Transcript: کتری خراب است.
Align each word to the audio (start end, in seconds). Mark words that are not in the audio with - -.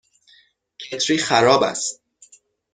کتری 0.79 1.17
خراب 1.17 1.63
است. 1.63 2.01